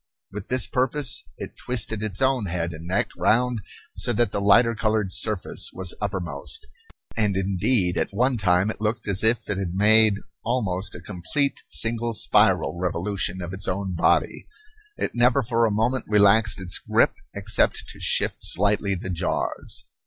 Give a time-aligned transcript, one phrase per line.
[0.31, 3.59] With this purpose it twisted its own head and neck round
[3.95, 6.65] so that the lighter colored surface was uppermost;
[7.15, 11.61] and indeed at one time it looked as if it had made almost a complete
[11.67, 14.47] single spiral revolution of its own body.
[14.97, 19.85] It never for a moment relaxed its grip except to shift slightly the jaws.